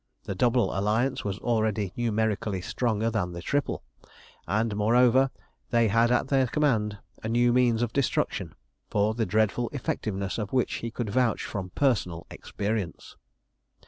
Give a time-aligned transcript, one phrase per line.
[0.23, 3.83] The Double Alliance was already numerically stronger than the Triple,
[4.47, 5.29] and, moreover,
[5.69, 8.55] they had at their command a new means of destruction,
[8.89, 13.15] for the dreadful effectiveness of which he could vouch from personal experience.